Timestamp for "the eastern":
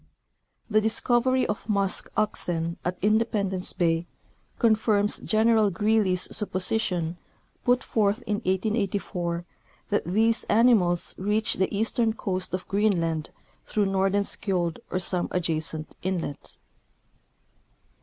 11.53-12.13